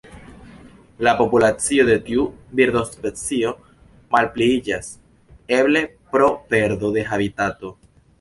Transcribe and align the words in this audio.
La 1.07 1.11
populacio 1.17 1.83
de 1.89 1.97
tiu 2.07 2.23
birdospecio 2.59 3.51
malpliiĝas, 4.15 4.89
eble 5.59 5.83
pro 6.15 6.31
perdo 6.55 6.91
de 6.97 7.05
habitato. 7.11 7.71